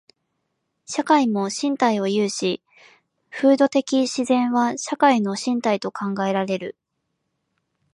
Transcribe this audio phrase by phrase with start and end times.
[0.87, 2.63] 社会も身体を有し、
[3.29, 6.75] 風土的自然は社会の身体と考えられる。